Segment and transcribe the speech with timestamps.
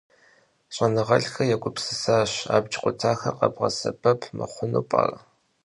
[0.75, 5.19] Ş'enığelh'xer yêgupsısaş, abc khutaxuexer khebğesebep mıxhunu p'ere?